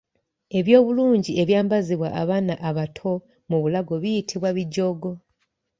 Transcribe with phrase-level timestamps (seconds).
[0.57, 3.13] Eby’obulungi ebyambazibwa abaana abato
[3.49, 5.11] mu bulago biyitibwa bijogo.